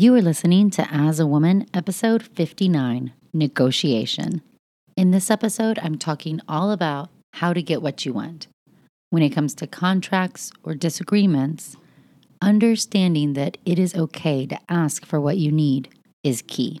[0.00, 4.42] You are listening to As a Woman, episode 59 Negotiation.
[4.96, 8.46] In this episode, I'm talking all about how to get what you want.
[9.10, 11.76] When it comes to contracts or disagreements,
[12.40, 15.88] understanding that it is okay to ask for what you need
[16.22, 16.80] is key.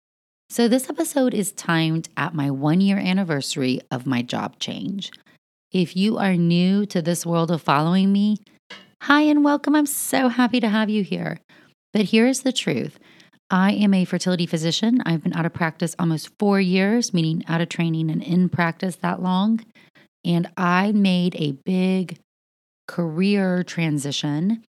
[0.51, 5.09] So, this episode is timed at my one year anniversary of my job change.
[5.71, 8.35] If you are new to this world of following me,
[9.03, 9.77] hi and welcome.
[9.77, 11.39] I'm so happy to have you here.
[11.93, 12.99] But here's the truth
[13.49, 15.01] I am a fertility physician.
[15.05, 18.97] I've been out of practice almost four years, meaning out of training and in practice
[18.97, 19.63] that long.
[20.25, 22.19] And I made a big
[22.89, 24.65] career transition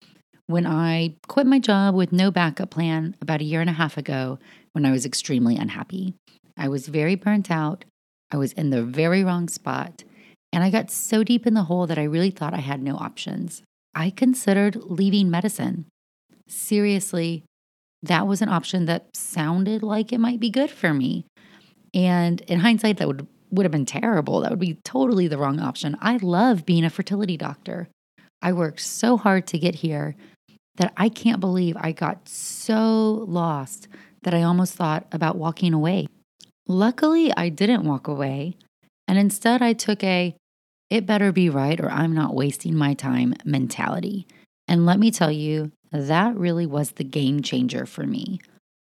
[0.45, 3.97] when I quit my job with no backup plan about a year and a half
[3.97, 4.37] ago
[4.73, 6.15] when I was extremely unhappy.
[6.57, 7.85] I was very burnt out.
[8.31, 10.03] I was in the very wrong spot.
[10.53, 12.97] And I got so deep in the hole that I really thought I had no
[12.97, 13.61] options.
[13.95, 15.85] I considered leaving medicine.
[16.47, 17.43] Seriously,
[18.03, 21.25] that was an option that sounded like it might be good for me.
[21.93, 24.41] And in hindsight, that would, would have been terrible.
[24.41, 25.97] That would be totally the wrong option.
[26.01, 27.89] I love being a fertility doctor.
[28.41, 30.15] I worked so hard to get here
[30.75, 33.87] that I can't believe I got so lost
[34.23, 36.07] that I almost thought about walking away.
[36.67, 38.55] Luckily, I didn't walk away.
[39.07, 40.35] And instead, I took a
[40.89, 44.27] it better be right or I'm not wasting my time mentality.
[44.67, 48.41] And let me tell you, that really was the game changer for me.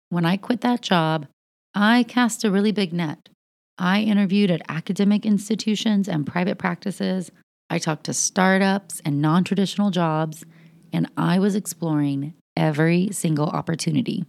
[0.09, 1.27] When I quit that job,
[1.75, 3.29] I cast a really big net.
[3.77, 7.29] I interviewed at academic institutions and private practices.
[7.69, 10.45] I talked to startups and non traditional jobs,
[10.93, 14.25] and I was exploring every single opportunity.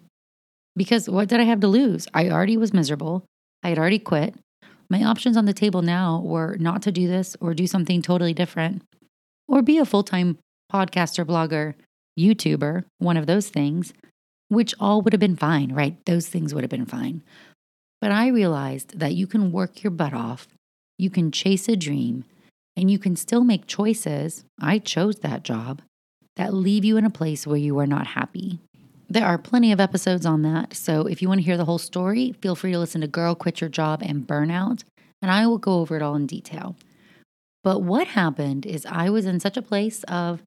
[0.79, 2.07] Because what did I have to lose?
[2.15, 3.25] I already was miserable.
[3.65, 4.37] I had already quit.
[4.89, 8.33] My options on the table now were not to do this or do something totally
[8.33, 8.83] different
[9.49, 10.39] or be a full time
[10.73, 11.75] podcaster, blogger,
[12.19, 13.93] YouTuber, one of those things,
[14.49, 15.97] which all would have been fine, right?
[16.07, 17.23] Those things would have been fine.
[18.01, 20.47] But I realized that you can work your butt off,
[20.97, 22.25] you can chase a dream,
[22.77, 24.45] and you can still make choices.
[24.61, 25.83] I chose that job
[26.37, 28.61] that leave you in a place where you are not happy.
[29.11, 30.75] There are plenty of episodes on that.
[30.75, 33.35] So if you want to hear the whole story, feel free to listen to Girl
[33.35, 34.85] Quit Your Job and Burnout,
[35.23, 36.77] and I will go over it all in detail.
[37.65, 40.43] But what happened is I was in such a place of,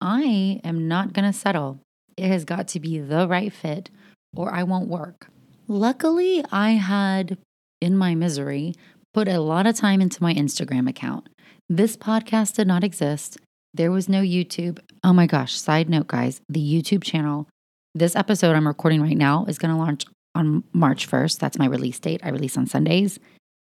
[0.00, 1.80] I am not going to settle.
[2.16, 3.90] It has got to be the right fit
[4.34, 5.28] or I won't work.
[5.68, 7.38] Luckily, I had,
[7.80, 8.74] in my misery,
[9.12, 11.28] put a lot of time into my Instagram account.
[11.68, 13.38] This podcast did not exist.
[13.74, 14.78] There was no YouTube.
[15.02, 17.48] Oh my gosh, side note, guys, the YouTube channel,
[17.96, 21.38] this episode I'm recording right now is going to launch on March 1st.
[21.38, 22.20] That's my release date.
[22.22, 23.18] I release on Sundays.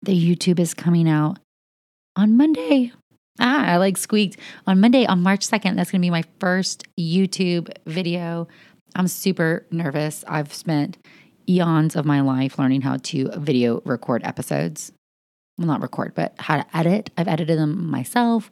[0.02, 1.38] The YouTube is coming out
[2.16, 2.92] on Monday.
[3.38, 4.36] Ah, I like squeaked.
[4.66, 8.46] On Monday, on March 2nd, that's going to be my first YouTube video.
[8.94, 10.22] I'm super nervous.
[10.28, 10.98] I've spent
[11.48, 14.92] eons of my life learning how to video record episodes
[15.60, 17.10] well, not record, but how to edit.
[17.18, 18.50] I've edited them myself,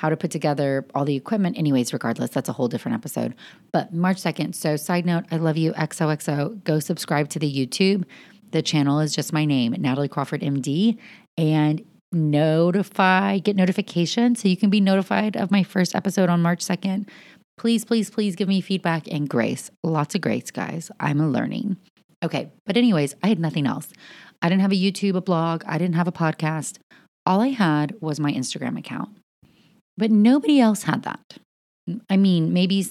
[0.00, 1.58] how to put together all the equipment.
[1.58, 3.34] Anyways, regardless, that's a whole different episode.
[3.70, 4.54] But March 2nd.
[4.54, 6.64] So, side note, I love you, XOXO.
[6.64, 8.04] Go subscribe to the YouTube.
[8.52, 10.96] The channel is just my name, Natalie Crawford MD,
[11.36, 16.64] and notify, get notification so you can be notified of my first episode on March
[16.64, 17.06] 2nd.
[17.58, 19.70] Please, please, please give me feedback and grace.
[19.84, 20.90] Lots of grace, guys.
[20.98, 21.76] I'm a learning.
[22.24, 23.88] Okay, but anyways, I had nothing else.
[24.40, 26.78] I didn't have a YouTube, a blog, I didn't have a podcast.
[27.26, 29.19] All I had was my Instagram account.
[30.00, 31.36] But nobody else had that.
[32.08, 32.86] I mean, maybe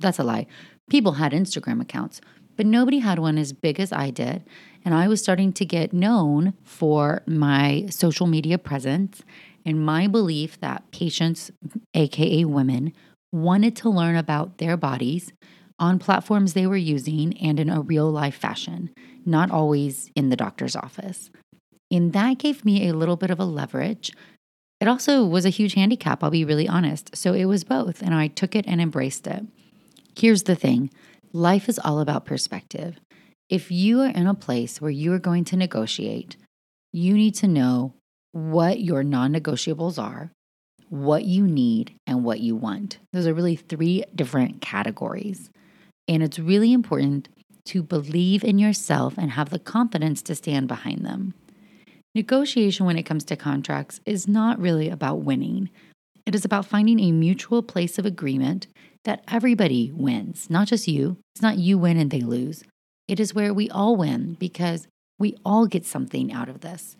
[0.00, 0.48] that's a lie.
[0.90, 2.20] People had Instagram accounts,
[2.56, 4.42] but nobody had one as big as I did.
[4.84, 9.22] And I was starting to get known for my social media presence
[9.64, 11.52] and my belief that patients,
[11.94, 12.94] AKA women,
[13.30, 15.32] wanted to learn about their bodies
[15.78, 18.90] on platforms they were using and in a real life fashion
[19.24, 21.30] not always in the doctor's office.
[21.90, 24.12] And that gave me a little bit of a leverage.
[24.80, 27.14] It also was a huge handicap, I'll be really honest.
[27.14, 29.44] So it was both, and I took it and embraced it.
[30.18, 30.90] Here's the thing
[31.32, 32.98] life is all about perspective.
[33.48, 36.36] If you are in a place where you are going to negotiate,
[36.92, 37.94] you need to know
[38.32, 40.30] what your non negotiables are,
[40.88, 42.98] what you need, and what you want.
[43.12, 45.50] Those are really three different categories.
[46.08, 47.28] And it's really important
[47.66, 51.34] to believe in yourself and have the confidence to stand behind them.
[52.14, 55.70] Negotiation, when it comes to contracts, is not really about winning.
[56.26, 58.66] It is about finding a mutual place of agreement
[59.04, 61.18] that everybody wins, not just you.
[61.34, 62.64] It's not you win and they lose.
[63.06, 66.96] It is where we all win because we all get something out of this.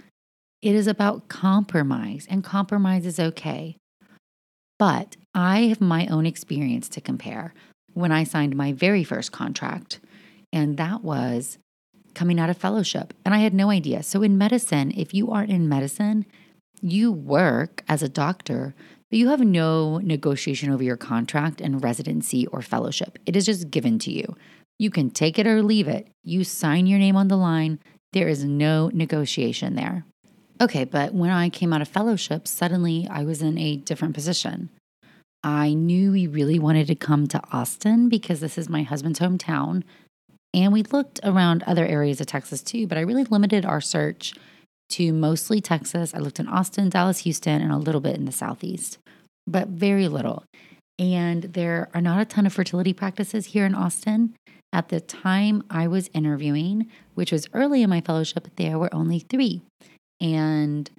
[0.63, 3.77] It is about compromise, and compromise is okay.
[4.79, 7.53] But I have my own experience to compare
[7.95, 10.01] when I signed my very first contract,
[10.53, 11.59] and that was
[12.15, 13.15] coming out of fellowship.
[13.25, 14.03] And I had no idea.
[14.03, 16.27] So, in medicine, if you aren't in medicine,
[16.81, 18.75] you work as a doctor,
[19.11, 23.19] but you have no negotiation over your contract and residency or fellowship.
[23.27, 24.37] It is just given to you.
[24.79, 26.09] You can take it or leave it.
[26.23, 27.81] You sign your name on the line.
[28.13, 30.05] There is no negotiation there.
[30.61, 34.71] Okay, but when I came out of fellowship, suddenly I was in a different position.
[35.43, 39.85] I knew we really wanted to come to Austin because this is my husband's hometown.
[40.53, 44.35] And we looked around other areas of Texas too, but I really limited our search
[44.91, 46.13] to mostly Texas.
[46.15, 48.99] I looked in Austin, Dallas, Houston, and a little bit in the Southeast,
[49.47, 50.45] but very little.
[50.99, 54.35] And there are not a ton of fertility practices here in Austin.
[54.73, 59.21] At the time I was interviewing, which was early in my fellowship, there were only
[59.21, 59.63] three.
[60.21, 60.91] And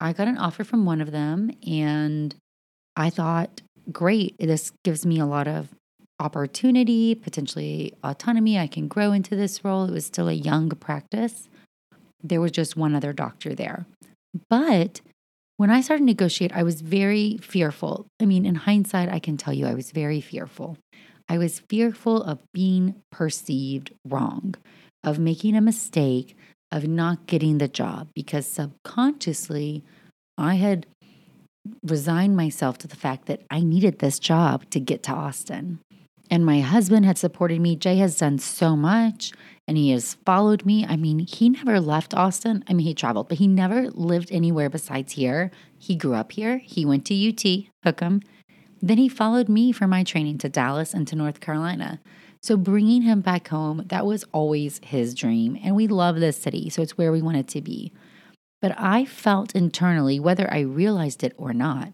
[0.00, 2.34] I got an offer from one of them, and
[2.94, 5.68] I thought, great, this gives me a lot of
[6.20, 8.58] opportunity, potentially autonomy.
[8.58, 9.84] I can grow into this role.
[9.84, 11.48] It was still a young practice.
[12.22, 13.86] There was just one other doctor there.
[14.50, 15.00] But
[15.56, 18.06] when I started to negotiate, I was very fearful.
[18.20, 20.76] I mean, in hindsight, I can tell you I was very fearful.
[21.28, 24.54] I was fearful of being perceived wrong,
[25.04, 26.36] of making a mistake,
[26.70, 29.82] of not getting the job because subconsciously
[30.36, 30.86] I had
[31.82, 35.80] resigned myself to the fact that I needed this job to get to Austin.
[36.30, 37.76] And my husband had supported me.
[37.76, 39.32] Jay has done so much
[39.66, 40.84] and he has followed me.
[40.86, 42.64] I mean, he never left Austin.
[42.68, 45.50] I mean, he traveled, but he never lived anywhere besides here.
[45.78, 46.58] He grew up here.
[46.58, 48.22] He went to UT, Hook 'em.
[48.80, 52.00] Then he followed me for my training to Dallas and to North Carolina.
[52.42, 55.58] So bringing him back home, that was always his dream.
[55.62, 57.92] And we love this city, so it's where we wanted to be.
[58.62, 61.92] But I felt internally, whether I realized it or not,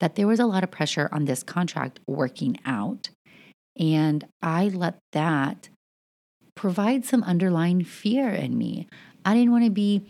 [0.00, 3.10] that there was a lot of pressure on this contract working out.
[3.78, 5.68] And I let that
[6.54, 8.86] provide some underlying fear in me.
[9.24, 10.06] I didn't want to be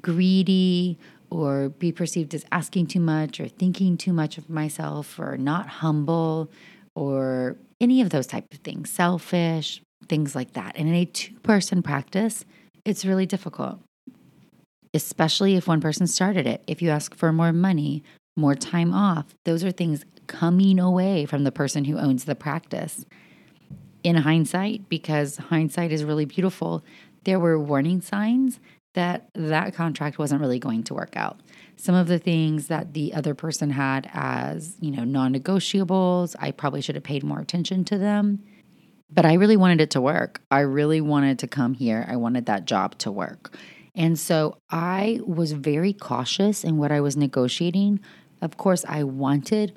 [0.00, 0.98] greedy
[1.30, 5.66] or be perceived as asking too much or thinking too much of myself or not
[5.66, 6.50] humble
[6.94, 10.76] or any of those type of things, selfish, things like that.
[10.76, 12.44] And in a two-person practice,
[12.84, 13.80] it's really difficult.
[14.94, 16.62] Especially if one person started it.
[16.66, 18.02] If you ask for more money,
[18.36, 23.04] more time off, those are things coming away from the person who owns the practice.
[24.04, 26.84] In hindsight, because hindsight is really beautiful,
[27.24, 28.60] there were warning signs
[28.94, 31.40] that that contract wasn't really going to work out.
[31.76, 36.80] Some of the things that the other person had as, you know, non-negotiables, I probably
[36.80, 38.44] should have paid more attention to them.
[39.10, 40.40] But I really wanted it to work.
[40.50, 42.04] I really wanted to come here.
[42.08, 43.56] I wanted that job to work.
[43.94, 48.00] And so I was very cautious in what I was negotiating.
[48.42, 49.76] Of course, I wanted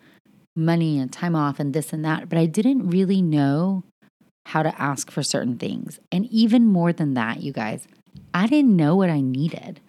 [0.56, 3.84] money and time off and this and that, but I didn't really know
[4.48, 6.00] how to ask for certain things.
[6.12, 7.88] And even more than that, you guys,
[8.34, 9.80] I didn't know what I needed.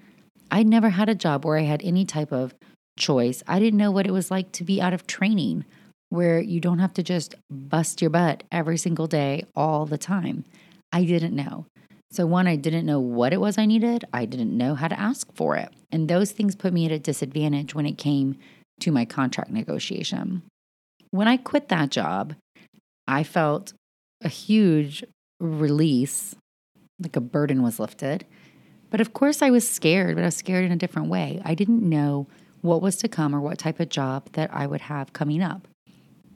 [0.50, 2.54] I'd never had a job where I had any type of
[2.99, 3.42] choice.
[3.49, 5.64] I didn't know what it was like to be out of training,
[6.11, 10.45] where you don't have to just bust your butt every single day, all the time.
[10.92, 11.66] I didn't know.
[12.11, 14.04] So, one, I didn't know what it was I needed.
[14.12, 15.71] I didn't know how to ask for it.
[15.90, 18.37] And those things put me at a disadvantage when it came
[18.81, 20.42] to my contract negotiation.
[21.12, 22.35] When I quit that job,
[23.07, 23.75] I felt
[24.25, 25.04] a huge
[25.40, 26.35] release
[27.00, 28.25] like a burden was lifted.
[28.90, 31.40] But of course, I was scared, but I was scared in a different way.
[31.45, 32.28] I didn't know
[32.61, 35.69] what was to come or what type of job that I would have coming up.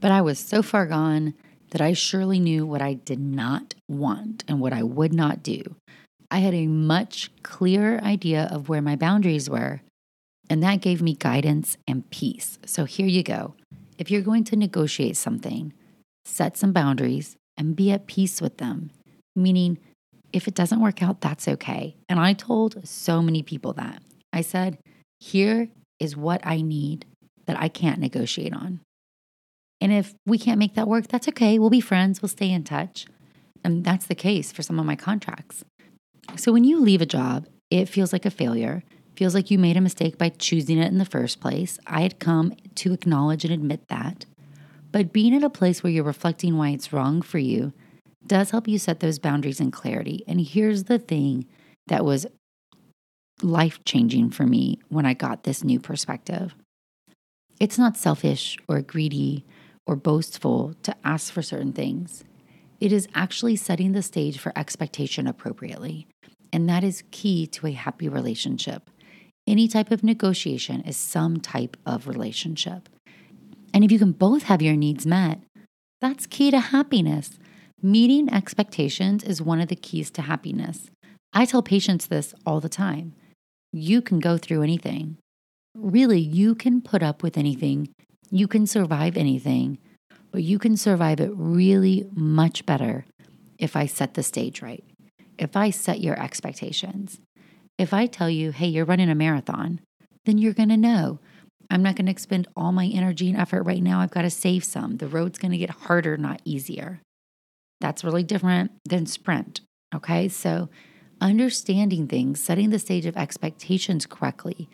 [0.00, 1.34] But I was so far gone
[1.70, 5.62] that I surely knew what I did not want and what I would not do.
[6.30, 9.80] I had a much clearer idea of where my boundaries were,
[10.50, 12.58] and that gave me guidance and peace.
[12.66, 13.54] So here you go.
[13.98, 15.72] If you're going to negotiate something,
[16.24, 18.90] set some boundaries and be at peace with them,
[19.34, 19.78] meaning
[20.32, 21.96] if it doesn't work out, that's okay.
[22.08, 24.02] And I told so many people that.
[24.32, 24.78] I said,
[25.20, 27.06] here is what I need
[27.46, 28.80] that I can't negotiate on.
[29.80, 31.58] And if we can't make that work, that's okay.
[31.58, 33.06] We'll be friends, we'll stay in touch.
[33.64, 35.64] And that's the case for some of my contracts.
[36.36, 38.82] So when you leave a job, it feels like a failure.
[39.16, 41.78] Feels like you made a mistake by choosing it in the first place.
[41.86, 44.26] I had come to acknowledge and admit that.
[44.92, 47.72] But being at a place where you're reflecting why it's wrong for you
[48.26, 50.22] does help you set those boundaries and clarity.
[50.26, 51.46] And here's the thing
[51.86, 52.26] that was
[53.42, 56.54] life changing for me when I got this new perspective
[57.58, 59.46] it's not selfish or greedy
[59.86, 62.22] or boastful to ask for certain things.
[62.80, 66.06] It is actually setting the stage for expectation appropriately.
[66.52, 68.90] And that is key to a happy relationship.
[69.46, 72.88] Any type of negotiation is some type of relationship.
[73.72, 75.40] And if you can both have your needs met,
[76.00, 77.38] that's key to happiness.
[77.80, 80.90] Meeting expectations is one of the keys to happiness.
[81.32, 83.14] I tell patients this all the time.
[83.72, 85.18] You can go through anything.
[85.76, 87.90] Really, you can put up with anything.
[88.30, 89.78] You can survive anything,
[90.32, 93.04] but you can survive it really much better
[93.58, 94.84] if I set the stage right.
[95.38, 97.20] If I set your expectations.
[97.78, 99.80] If I tell you, hey, you're running a marathon,
[100.24, 101.18] then you're going to know.
[101.70, 104.00] I'm not going to expend all my energy and effort right now.
[104.00, 104.96] I've got to save some.
[104.96, 107.00] The road's going to get harder, not easier.
[107.80, 109.60] That's really different than sprint.
[109.94, 110.28] Okay.
[110.28, 110.68] So,
[111.20, 114.68] understanding things, setting the stage of expectations correctly,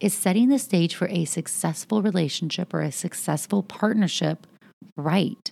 [0.00, 4.46] is setting the stage for a successful relationship or a successful partnership
[4.96, 5.50] right.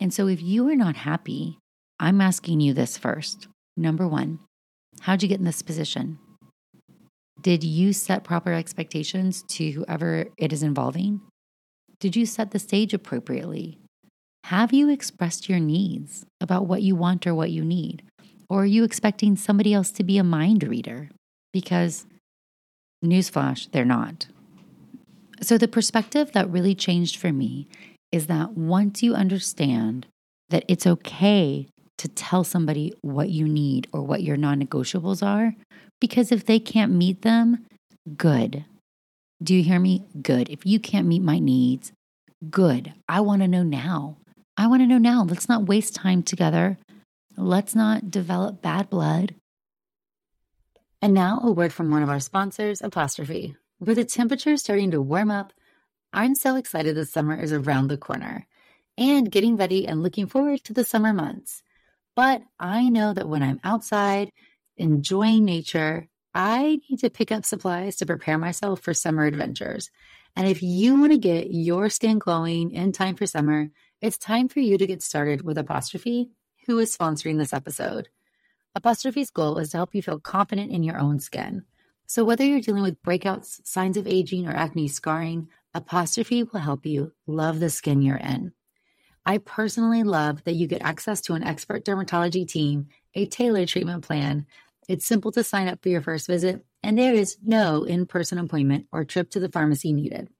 [0.00, 1.58] And so, if you are not happy,
[2.00, 3.48] I'm asking you this first.
[3.76, 4.38] Number one,
[5.00, 6.18] how'd you get in this position?
[7.40, 11.20] Did you set proper expectations to whoever it is involving?
[12.00, 13.78] Did you set the stage appropriately?
[14.44, 18.02] Have you expressed your needs about what you want or what you need?
[18.48, 21.10] Or are you expecting somebody else to be a mind reader?
[21.52, 22.06] Because,
[23.04, 24.26] newsflash, they're not.
[25.40, 27.68] So, the perspective that really changed for me
[28.10, 30.06] is that once you understand
[30.48, 31.68] that it's okay
[31.98, 35.54] to tell somebody what you need or what your non negotiables are,
[36.00, 37.66] because if they can't meet them,
[38.16, 38.64] good.
[39.42, 40.04] Do you hear me?
[40.20, 40.48] Good.
[40.48, 41.92] If you can't meet my needs,
[42.50, 42.92] good.
[43.08, 44.16] I want to know now.
[44.56, 45.22] I want to know now.
[45.22, 46.78] Let's not waste time together.
[47.36, 49.34] Let's not develop bad blood.
[51.00, 53.54] And now, a word from one of our sponsors, Apostrophe.
[53.78, 55.52] With the temperature starting to warm up,
[56.12, 58.46] I'm so excited the summer is around the corner
[58.96, 61.62] and getting ready and looking forward to the summer months.
[62.16, 64.30] But I know that when I'm outside
[64.78, 69.90] enjoying nature, I need to pick up supplies to prepare myself for summer adventures.
[70.36, 73.70] And if you want to get your skin glowing in time for summer,
[74.00, 76.30] it's time for you to get started with Apostrophe,
[76.66, 78.08] who is sponsoring this episode.
[78.74, 81.64] Apostrophe's goal is to help you feel confident in your own skin.
[82.06, 86.86] So whether you're dealing with breakouts, signs of aging, or acne scarring, Apostrophe will help
[86.86, 88.52] you love the skin you're in.
[89.26, 94.02] I personally love that you get access to an expert dermatology team, a tailored treatment
[94.02, 94.46] plan.
[94.88, 98.38] It's simple to sign up for your first visit, and there is no in person
[98.38, 100.30] appointment or trip to the pharmacy needed.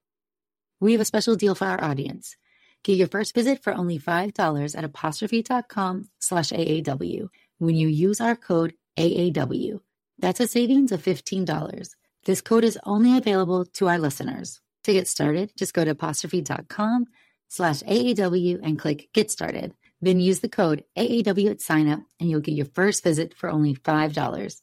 [0.81, 2.35] We have a special deal for our audience.
[2.83, 7.29] Get your first visit for only $5 at apostrophe.com slash AAW
[7.59, 9.81] when you use our code AAW.
[10.19, 11.91] That's a savings of $15.
[12.25, 14.61] This code is only available to our listeners.
[14.85, 17.07] To get started, just go to apostrophe.com
[17.49, 19.75] slash AAW and click Get Started.
[20.01, 23.75] Then use the code AAW at signup and you'll get your first visit for only
[23.75, 24.61] $5.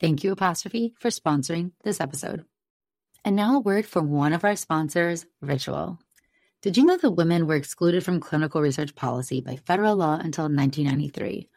[0.00, 2.44] Thank you, Apostrophe, for sponsoring this episode.
[3.24, 5.98] And now a word from one of our sponsors, Ritual.
[6.62, 10.44] Did you know that women were excluded from clinical research policy by federal law until
[10.44, 11.48] 1993?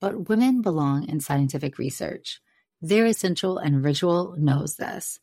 [0.00, 2.40] But women belong in scientific research.
[2.80, 5.20] They're essential, and Ritual knows this.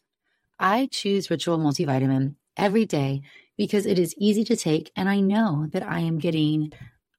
[0.59, 3.23] I choose Ritual Multivitamin every day
[3.57, 6.71] because it is easy to take, and I know that I am getting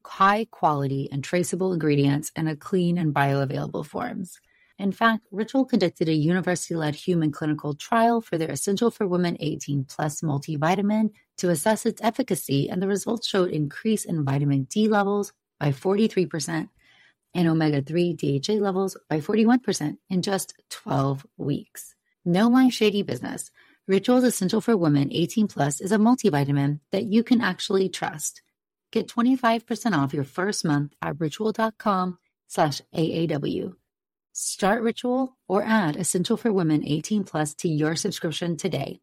[0.07, 4.41] high quality and traceable ingredients in a clean and bioavailable forms.
[4.79, 9.37] In fact, Ritual conducted a university led human clinical trial for their Essential for Women
[9.41, 14.89] 18 Plus multivitamin to assess its efficacy, and the results showed increase in vitamin D
[14.89, 16.69] levels by 43%
[17.35, 21.95] and omega 3 DHA levels by 41% in just 12 weeks.
[22.25, 23.51] No my shady business.
[23.87, 28.43] Ritual's Essential for Women 18 Plus is a multivitamin that you can actually trust.
[28.97, 33.75] Get 25% off your first month at ritual.com slash AAW.
[34.33, 39.01] Start Ritual or add Essential for Women 18 Plus to your subscription today.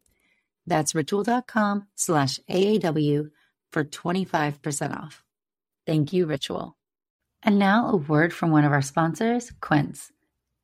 [0.66, 3.30] That's ritual.com slash AAW
[3.70, 5.22] for 25% off.
[5.86, 6.76] Thank you, Ritual.
[7.44, 10.10] And now a word from one of our sponsors, Quince.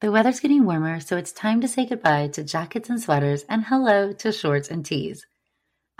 [0.01, 3.65] The weather's getting warmer, so it's time to say goodbye to jackets and sweaters and
[3.65, 5.25] hello to shorts and tees.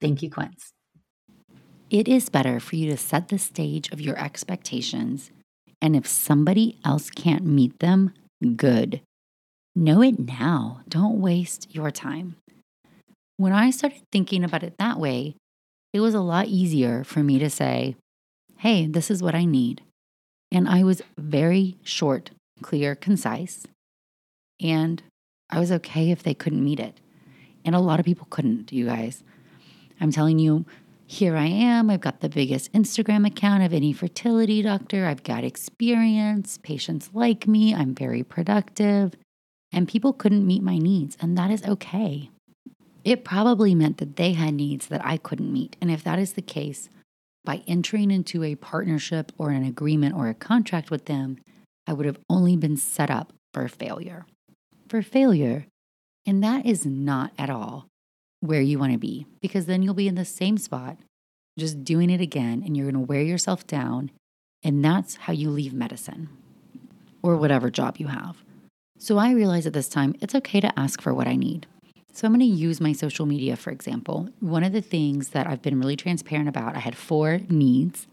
[0.00, 0.72] Thank you, Quince.
[1.90, 5.30] It is better for you to set the stage of your expectations.
[5.80, 8.12] And if somebody else can't meet them,
[8.56, 9.00] good.
[9.74, 10.82] Know it now.
[10.88, 12.36] Don't waste your time.
[13.36, 15.36] When I started thinking about it that way,
[15.92, 17.96] it was a lot easier for me to say,
[18.58, 19.82] hey, this is what I need.
[20.52, 22.30] And I was very short,
[22.62, 23.66] clear, concise.
[24.60, 25.02] And
[25.48, 27.00] I was okay if they couldn't meet it.
[27.64, 29.22] And a lot of people couldn't, you guys.
[30.00, 30.64] I'm telling you,
[31.06, 31.90] here I am.
[31.90, 35.06] I've got the biggest Instagram account of any fertility doctor.
[35.06, 36.58] I've got experience.
[36.62, 37.74] Patients like me.
[37.74, 39.14] I'm very productive.
[39.72, 41.16] And people couldn't meet my needs.
[41.20, 42.30] And that is okay
[43.08, 45.76] it probably meant that they had needs that I couldn't meet.
[45.80, 46.90] And if that is the case,
[47.42, 51.38] by entering into a partnership or an agreement or a contract with them,
[51.86, 54.26] I would have only been set up for failure.
[54.90, 55.66] For failure.
[56.26, 57.86] And that is not at all
[58.40, 60.96] where you want to be because then you'll be in the same spot,
[61.58, 64.10] just doing it again, and you're going to wear yourself down.
[64.62, 66.28] And that's how you leave medicine
[67.22, 68.42] or whatever job you have.
[68.98, 71.66] So I realized at this time it's okay to ask for what I need.
[72.12, 74.28] So I'm going to use my social media, for example.
[74.40, 78.08] One of the things that I've been really transparent about, I had four needs.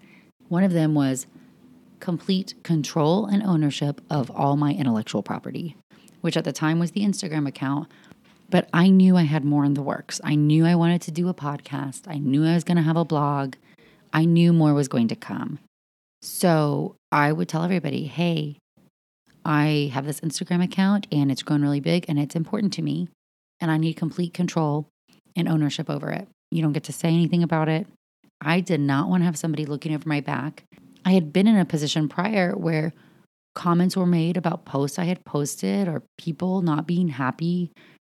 [0.48, 1.26] One of them was
[2.00, 5.76] complete control and ownership of all my intellectual property,
[6.22, 7.88] which at the time was the Instagram account.
[8.50, 10.22] But I knew I had more in the works.
[10.24, 12.04] I knew I wanted to do a podcast.
[12.08, 13.56] I knew I was going to have a blog.
[14.14, 15.60] I knew more was going to come.
[16.22, 18.58] So I would tell everybody, hey,
[19.44, 23.10] I have this Instagram account and it's grown really big and it's important to me
[23.60, 24.88] and I need complete control
[25.36, 26.28] and ownership over it.
[26.52, 27.88] You don't get to say anything about it.
[28.42, 30.64] I did not want to have somebody looking over my back.
[31.04, 32.94] I had been in a position prior where
[33.54, 37.72] comments were made about posts I had posted or people not being happy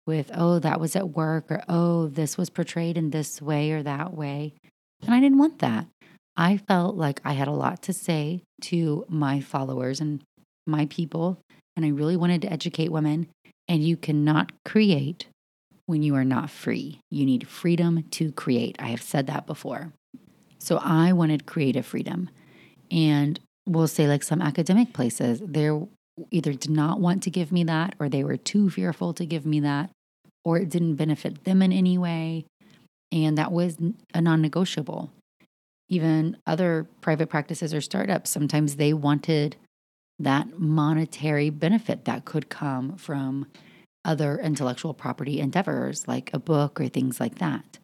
[0.09, 3.83] with, oh, that was at work or oh, this was portrayed in this way or
[3.83, 4.55] that way.
[5.03, 5.85] And I didn't want that.
[6.35, 10.23] I felt like I had a lot to say to my followers and
[10.65, 11.37] my people.
[11.75, 13.27] And I really wanted to educate women
[13.67, 15.27] and you cannot create
[15.85, 17.01] when you are not free.
[17.11, 18.77] You need freedom to create.
[18.79, 19.93] I have said that before.
[20.57, 22.31] So I wanted creative freedom.
[22.89, 25.69] And we'll say, like some academic places, they
[26.31, 29.45] either did not want to give me that, or they were too fearful to give
[29.45, 29.91] me that,
[30.43, 32.45] or it didn't benefit them in any way.
[33.11, 33.77] And that was
[34.13, 35.11] a non negotiable.
[35.89, 39.55] Even other private practices or startups, sometimes they wanted
[40.19, 43.47] that monetary benefit that could come from
[44.05, 47.79] other intellectual property endeavors like a book or things like that.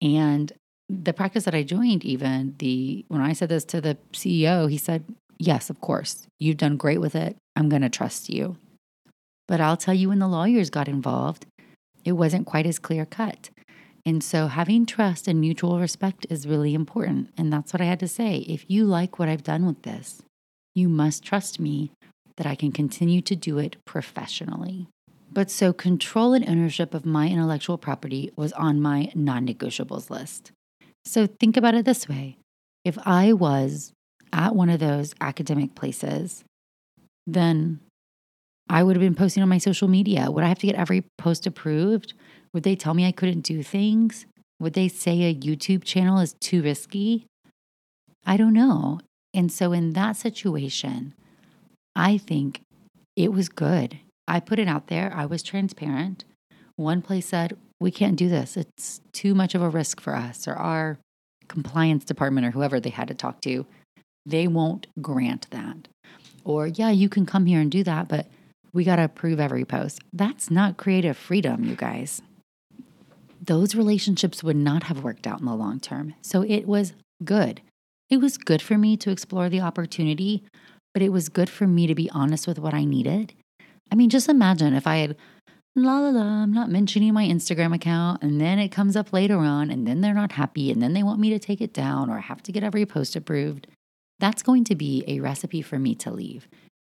[0.00, 0.52] And
[0.88, 4.78] the practice that I joined, even the when I said this to the CEO, he
[4.78, 5.04] said,
[5.38, 7.36] Yes, of course, you've done great with it.
[7.56, 8.56] I'm going to trust you.
[9.48, 11.46] But I'll tell you, when the lawyers got involved,
[12.06, 13.50] it wasn't quite as clear cut.
[14.06, 17.30] And so having trust and mutual respect is really important.
[17.36, 18.38] And that's what I had to say.
[18.48, 20.22] If you like what I've done with this,
[20.76, 21.90] you must trust me
[22.36, 24.86] that I can continue to do it professionally.
[25.32, 30.52] But so control and ownership of my intellectual property was on my non negotiables list.
[31.04, 32.36] So think about it this way
[32.84, 33.92] if I was
[34.32, 36.44] at one of those academic places,
[37.26, 37.80] then
[38.68, 40.30] I would have been posting on my social media.
[40.30, 42.14] Would I have to get every post approved?
[42.52, 44.26] Would they tell me I couldn't do things?
[44.60, 47.26] Would they say a YouTube channel is too risky?
[48.24, 49.00] I don't know.
[49.32, 51.14] And so, in that situation,
[51.94, 52.62] I think
[53.14, 53.98] it was good.
[54.26, 56.24] I put it out there, I was transparent.
[56.76, 58.56] One place said, We can't do this.
[58.56, 60.98] It's too much of a risk for us, or our
[61.48, 63.66] compliance department, or whoever they had to talk to,
[64.24, 65.88] they won't grant that.
[66.44, 68.26] Or, yeah, you can come here and do that, but
[68.76, 70.02] we got to approve every post.
[70.12, 72.22] That's not creative freedom, you guys.
[73.42, 76.14] Those relationships would not have worked out in the long term.
[76.20, 76.92] So it was
[77.24, 77.62] good.
[78.10, 80.44] It was good for me to explore the opportunity,
[80.92, 83.32] but it was good for me to be honest with what I needed.
[83.90, 85.16] I mean, just imagine if I had
[85.74, 88.22] la la la, I'm not mentioning my Instagram account.
[88.22, 91.02] And then it comes up later on, and then they're not happy, and then they
[91.02, 93.68] want me to take it down or have to get every post approved.
[94.18, 96.48] That's going to be a recipe for me to leave.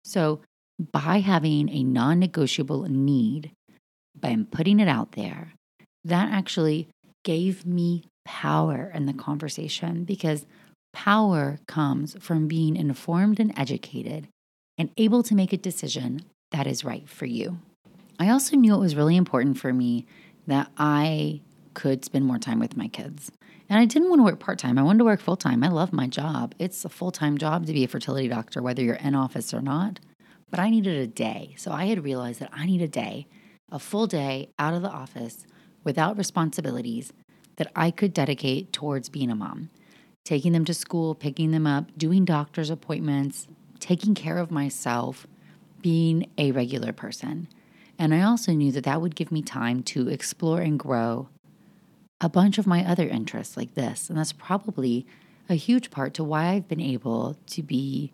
[0.05, 0.41] So,
[0.79, 3.51] by having a non negotiable need,
[4.19, 5.53] by putting it out there,
[6.05, 6.87] that actually
[7.23, 10.45] gave me power in the conversation because
[10.93, 14.27] power comes from being informed and educated
[14.77, 17.59] and able to make a decision that is right for you.
[18.19, 20.05] I also knew it was really important for me
[20.47, 21.41] that I
[21.73, 23.31] could spend more time with my kids.
[23.69, 24.77] And I didn't want to work part time.
[24.77, 25.63] I wanted to work full time.
[25.63, 26.55] I love my job.
[26.57, 29.61] It's a full time job to be a fertility doctor, whether you're in office or
[29.61, 29.99] not.
[30.49, 31.55] But I needed a day.
[31.57, 33.27] So I had realized that I need a day,
[33.71, 35.45] a full day out of the office
[35.83, 37.13] without responsibilities
[37.57, 39.69] that I could dedicate towards being a mom,
[40.23, 43.47] taking them to school, picking them up, doing doctor's appointments,
[43.79, 45.27] taking care of myself,
[45.81, 47.47] being a regular person.
[47.97, 51.29] And I also knew that that would give me time to explore and grow
[52.21, 54.09] a bunch of my other interests like this.
[54.09, 55.05] And that's probably
[55.49, 58.11] a huge part to why I've been able to be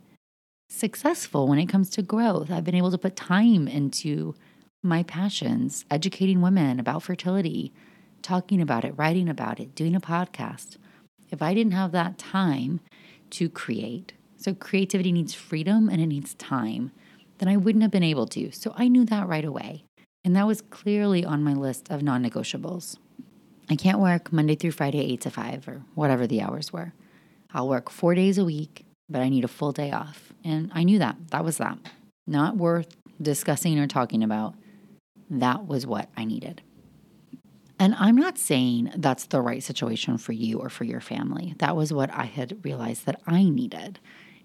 [0.70, 2.52] successful when it comes to growth.
[2.52, 4.36] I've been able to put time into
[4.84, 7.74] my passions, educating women about fertility,
[8.22, 10.78] talking about it, writing about it, doing a podcast.
[11.32, 12.80] If I didn't have that time
[13.32, 16.92] to create, so creativity needs freedom and it needs time,
[17.40, 18.52] then I wouldn't have been able to.
[18.52, 19.86] So I knew that right away.
[20.24, 22.98] And that was clearly on my list of non negotiables.
[23.70, 26.94] I can't work Monday through Friday, 8 to 5, or whatever the hours were.
[27.52, 30.34] I'll work four days a week, but I need a full day off.
[30.46, 31.18] And I knew that.
[31.32, 31.80] That was that.
[32.28, 34.54] Not worth discussing or talking about.
[35.30, 36.62] That was what I needed.
[37.80, 41.56] And I'm not saying that's the right situation for you or for your family.
[41.58, 44.00] That was what I had realized that I needed.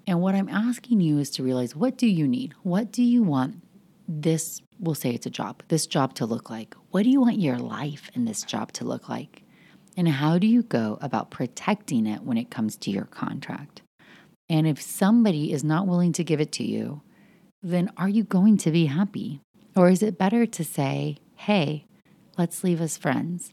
[0.06, 2.54] And what I'm asking you is to realize what do you need?
[2.62, 3.62] What do you want
[4.08, 6.74] this, we'll say it's a job, this job to look like?
[6.90, 9.42] What do you want your life in this job to look like?
[9.96, 13.82] And how do you go about protecting it when it comes to your contract?
[14.50, 17.02] And if somebody is not willing to give it to you,
[17.62, 19.40] then are you going to be happy?
[19.76, 21.86] Or is it better to say, hey,
[22.36, 23.52] let's leave as friends?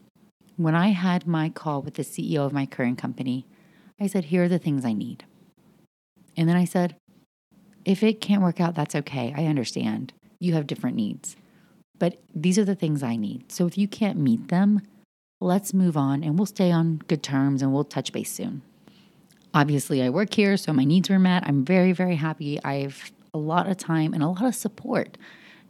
[0.56, 3.46] When I had my call with the CEO of my current company,
[4.00, 5.24] I said, here are the things I need.
[6.36, 6.96] And then I said,
[7.84, 9.32] if it can't work out, that's okay.
[9.36, 10.12] I understand.
[10.40, 11.36] You have different needs.
[11.96, 13.52] But these are the things I need.
[13.52, 14.82] So if you can't meet them,
[15.40, 18.62] let's move on and we'll stay on good terms and we'll touch base soon.
[19.54, 21.44] Obviously, I work here, so my needs were met.
[21.46, 22.62] I'm very, very happy.
[22.62, 25.16] I have a lot of time and a lot of support.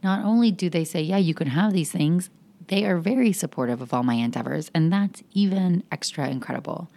[0.03, 2.31] Not only do they say, yeah, you can have these things,
[2.69, 4.71] they are very supportive of all my endeavors.
[4.75, 6.91] And that's even extra incredible.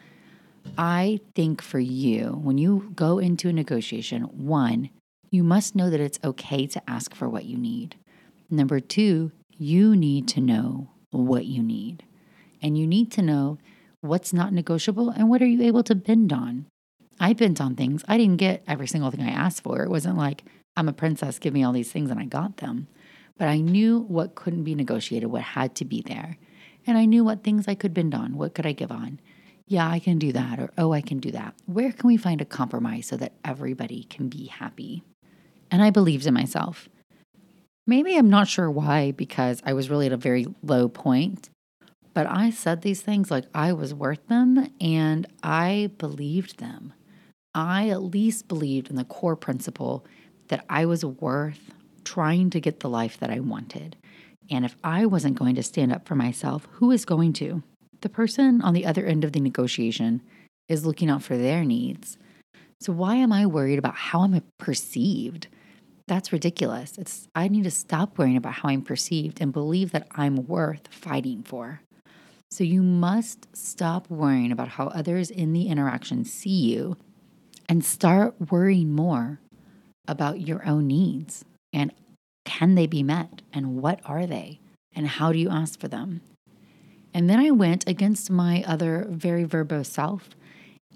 [0.78, 4.90] I think for you, when you go into a negotiation, one,
[5.32, 7.96] you must know that it's okay to ask for what you need.
[8.50, 12.04] Number two, you need to know what you need.
[12.62, 13.58] And you need to know
[14.02, 16.66] what's not negotiable and what are you able to bend on.
[17.22, 18.04] I bent on things.
[18.08, 19.82] I didn't get every single thing I asked for.
[19.84, 20.44] It wasn't like,
[20.76, 22.88] I'm a princess, give me all these things, and I got them.
[23.38, 26.38] But I knew what couldn't be negotiated, what had to be there.
[26.86, 29.20] And I knew what things I could bend on, what could I give on
[29.72, 31.56] yeah, I can do that, or oh, I can do that.
[31.66, 35.02] Where can we find a compromise so that everybody can be happy?
[35.72, 36.90] And I believed in myself.
[37.88, 41.50] Maybe I'm not sure why, because I was really at a very low point,
[42.14, 46.92] but I said these things like I was worth them and I believed them.
[47.54, 50.06] I at least believed in the core principle
[50.48, 53.96] that I was worth trying to get the life that I wanted.
[54.50, 57.64] And if I wasn't going to stand up for myself, who is going to?
[58.02, 60.22] the person on the other end of the negotiation
[60.68, 62.18] is looking out for their needs.
[62.80, 65.48] So why am I worried about how I'm perceived?
[66.08, 66.98] That's ridiculous.
[66.98, 70.88] It's I need to stop worrying about how I'm perceived and believe that I'm worth
[70.90, 71.82] fighting for.
[72.50, 76.98] So you must stop worrying about how others in the interaction see you
[77.72, 79.40] and start worrying more
[80.06, 81.90] about your own needs and
[82.44, 84.60] can they be met and what are they
[84.94, 86.20] and how do you ask for them?
[87.14, 90.32] And then I went against my other very verbose self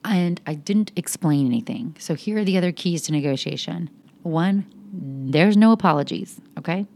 [0.04, 1.96] and I didn't explain anything.
[1.98, 3.90] So here are the other keys to negotiation.
[4.24, 6.88] One, there's no apologies, okay?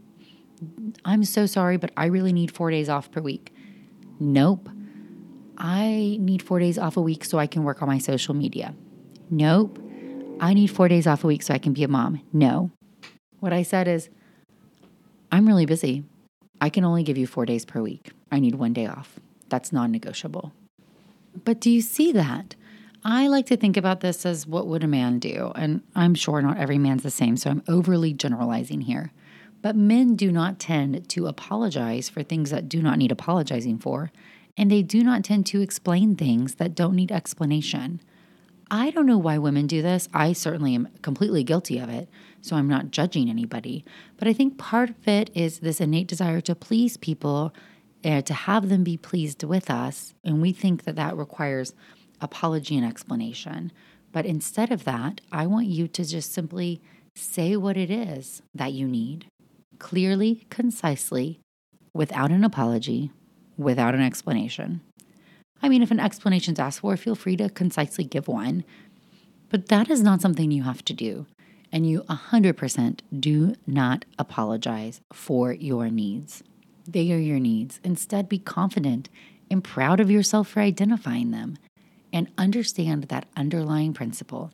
[1.06, 3.54] I'm so sorry, but I really need four days off per week.
[4.18, 4.68] Nope.
[5.56, 8.74] I need four days off a week so I can work on my social media.
[9.30, 9.78] Nope.
[10.40, 12.20] I need four days off a week so I can be a mom.
[12.32, 12.70] No.
[13.38, 14.08] What I said is,
[15.30, 16.04] I'm really busy.
[16.60, 18.10] I can only give you four days per week.
[18.32, 19.20] I need one day off.
[19.48, 20.52] That's non negotiable.
[21.44, 22.54] But do you see that?
[23.04, 25.52] I like to think about this as what would a man do?
[25.54, 29.12] And I'm sure not every man's the same, so I'm overly generalizing here.
[29.62, 34.10] But men do not tend to apologize for things that do not need apologizing for,
[34.56, 38.00] and they do not tend to explain things that don't need explanation.
[38.70, 40.08] I don't know why women do this.
[40.14, 42.08] I certainly am completely guilty of it,
[42.40, 43.84] so I'm not judging anybody.
[44.16, 47.52] But I think part of it is this innate desire to please people,
[48.04, 50.14] uh, to have them be pleased with us.
[50.24, 51.74] And we think that that requires
[52.20, 53.72] apology and explanation.
[54.12, 56.80] But instead of that, I want you to just simply
[57.16, 59.26] say what it is that you need
[59.80, 61.40] clearly, concisely,
[61.92, 63.10] without an apology,
[63.56, 64.80] without an explanation.
[65.62, 68.64] I mean, if an explanation is asked for, feel free to concisely give one,
[69.50, 71.26] but that is not something you have to do.
[71.72, 76.42] And you 100% do not apologize for your needs.
[76.86, 77.78] They are your needs.
[77.84, 79.08] Instead, be confident
[79.50, 81.58] and proud of yourself for identifying them
[82.12, 84.52] and understand that underlying principle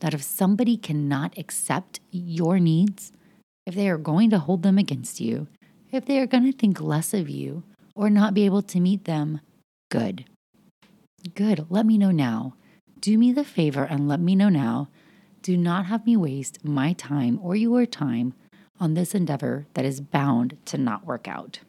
[0.00, 3.12] that if somebody cannot accept your needs,
[3.66, 5.46] if they are going to hold them against you,
[5.92, 7.62] if they are going to think less of you
[7.94, 9.40] or not be able to meet them,
[9.90, 10.24] good.
[11.32, 11.66] Good.
[11.70, 12.54] Let me know now.
[13.00, 14.88] Do me the favor and let me know now.
[15.42, 18.34] Do not have me waste my time or your time
[18.78, 21.60] on this endeavor that is bound to not work out.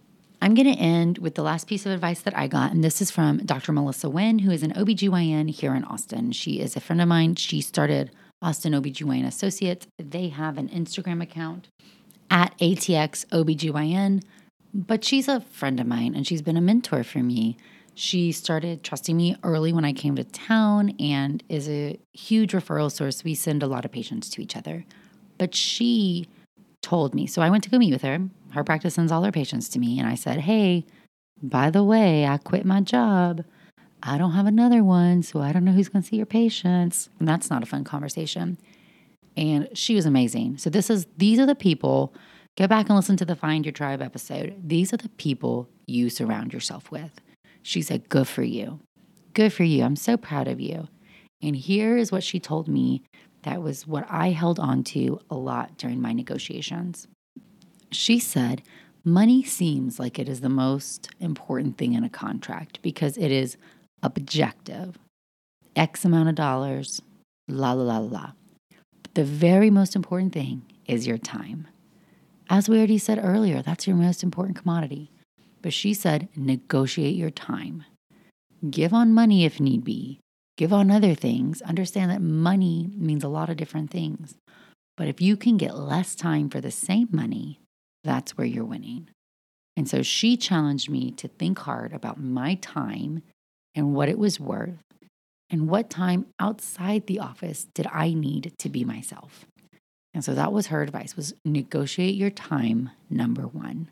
[0.41, 3.01] I'm going to end with the last piece of advice that I got, and this
[3.01, 3.71] is from Dr.
[3.71, 6.31] Melissa Wynn, who is an OBGYN here in Austin.
[6.33, 7.35] She is a friend of mine.
[7.35, 9.87] She started Austin OBGYN Associates.
[9.97, 11.69] They have an Instagram account
[12.29, 14.23] at ATX OBGYN,
[14.73, 17.57] but she's a friend of mine and she's been a mentor for me.
[17.95, 22.91] She started trusting me early when I came to town and is a huge referral
[22.91, 23.23] source.
[23.23, 24.85] We send a lot of patients to each other.
[25.37, 26.27] But she
[26.81, 28.19] told me, so I went to go meet with her.
[28.51, 29.97] Her practice sends all her patients to me.
[29.97, 30.85] And I said, Hey,
[31.41, 33.45] by the way, I quit my job.
[34.03, 37.09] I don't have another one, so I don't know who's going to see your patients.
[37.19, 38.57] And that's not a fun conversation.
[39.37, 40.57] And she was amazing.
[40.57, 42.13] So this is these are the people.
[42.57, 44.55] Go back and listen to the Find Your Tribe episode.
[44.63, 47.19] These are the people you surround yourself with.
[47.65, 48.79] She said, Good for you.
[49.33, 49.83] Good for you.
[49.83, 50.87] I'm so proud of you.
[51.41, 53.01] And here is what she told me
[53.41, 57.07] that was what I held on to a lot during my negotiations.
[57.91, 58.61] She said,
[59.03, 63.57] Money seems like it is the most important thing in a contract because it is
[64.03, 64.99] objective.
[65.75, 67.01] X amount of dollars,
[67.47, 68.31] la la la la.
[69.01, 71.67] But the very most important thing is your time.
[72.47, 75.09] As we already said earlier, that's your most important commodity.
[75.65, 77.85] But she said, negotiate your time.
[78.69, 80.19] Give on money if need be.
[80.57, 81.63] Give on other things.
[81.63, 84.35] Understand that money means a lot of different things.
[84.95, 87.61] But if you can get less time for the same money,
[88.03, 89.09] that's where you're winning.
[89.75, 93.23] And so she challenged me to think hard about my time
[93.73, 94.77] and what it was worth
[95.49, 99.47] and what time outside the office did I need to be myself.
[100.13, 103.89] And so that was her advice was negotiate your time number 1.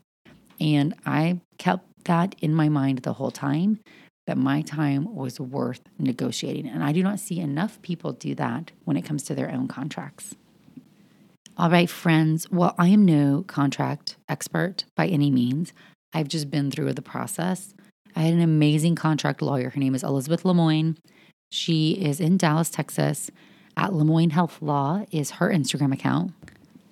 [0.60, 3.80] And I kept that in my mind the whole time
[4.26, 6.66] that my time was worth negotiating.
[6.66, 9.68] And I do not see enough people do that when it comes to their own
[9.68, 10.34] contracts.
[11.56, 12.50] All right, friends.
[12.50, 15.72] Well, I am no contract expert by any means.
[16.12, 17.74] I've just been through the process.
[18.16, 19.70] I had an amazing contract lawyer.
[19.70, 20.96] Her name is Elizabeth Leimone.
[21.50, 23.30] She is in Dallas, Texas.
[23.76, 26.32] At Leimone Health Law is her Instagram account.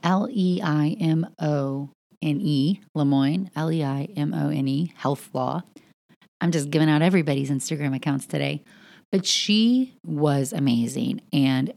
[0.03, 1.91] L E I M O
[2.23, 5.63] N E, Leimone, L E I M O N E, Health Law.
[6.41, 8.63] I'm just giving out everybody's Instagram accounts today.
[9.11, 11.21] But she was amazing.
[11.33, 11.75] And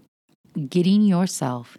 [0.70, 1.78] getting yourself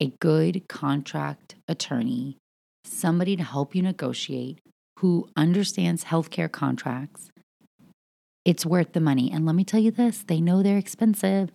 [0.00, 2.38] a good contract attorney,
[2.84, 4.60] somebody to help you negotiate
[5.00, 7.28] who understands healthcare contracts,
[8.44, 9.30] it's worth the money.
[9.30, 11.50] And let me tell you this they know they're expensive.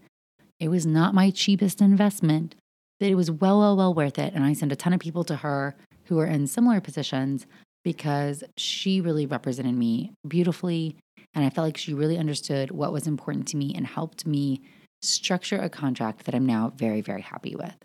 [0.59, 2.55] It was not my cheapest investment,
[2.99, 4.33] but it was well, well, well worth it.
[4.33, 5.75] And I sent a ton of people to her
[6.13, 7.47] who are in similar positions
[7.83, 10.95] because she really represented me beautifully.
[11.33, 14.61] And I felt like she really understood what was important to me and helped me
[15.01, 17.75] structure a contract that I'm now very, very happy with.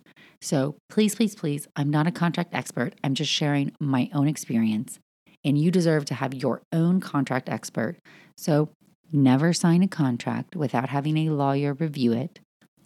[0.43, 2.95] So please, please, please, I'm not a contract expert.
[3.03, 4.99] I'm just sharing my own experience.
[5.43, 7.97] And you deserve to have your own contract expert.
[8.37, 8.69] So
[9.11, 12.41] never sign a contract without having a lawyer review it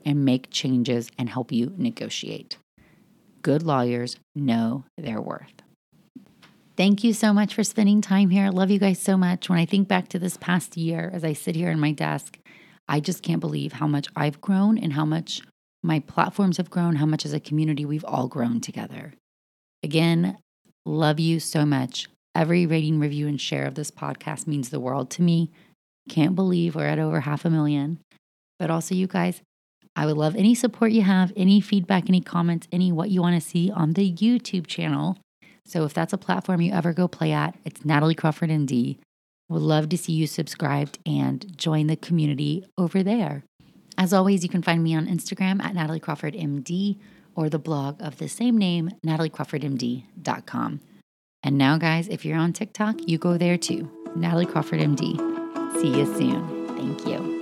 [0.04, 2.58] and make changes and help you negotiate
[3.42, 5.62] good lawyers know their worth.
[6.76, 8.46] Thank you so much for spending time here.
[8.46, 9.48] I love you guys so much.
[9.48, 12.38] When I think back to this past year as I sit here in my desk,
[12.88, 15.42] I just can't believe how much I've grown and how much
[15.82, 19.12] my platforms have grown, how much as a community we've all grown together.
[19.82, 20.38] Again,
[20.86, 22.08] love you so much.
[22.34, 25.50] Every rating, review, and share of this podcast means the world to me.
[26.08, 27.98] Can't believe we're at over half a million.
[28.58, 29.42] But also, you guys,
[29.94, 33.40] I would love any support you have, any feedback, any comments, any what you want
[33.40, 35.18] to see on the YouTube channel.
[35.66, 38.98] So if that's a platform you ever go play at, it's Natalie Crawford MD.
[39.48, 43.44] Would love to see you subscribed and join the community over there.
[43.98, 46.98] As always, you can find me on Instagram at Natalie Crawford MD
[47.34, 50.80] or the blog of the same name, nataliecrawfordmd.com.
[51.42, 55.18] And now, guys, if you're on TikTok, you go there too, Natalie Crawford MD.
[55.80, 56.66] See you soon.
[56.76, 57.41] Thank you.